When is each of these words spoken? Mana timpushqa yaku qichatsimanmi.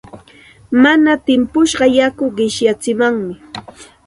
Mana 0.83 1.13
timpushqa 1.25 1.85
yaku 1.97 2.25
qichatsimanmi. 2.35 3.35